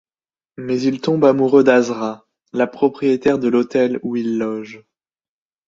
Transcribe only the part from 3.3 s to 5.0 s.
de l'hôtel où il loge.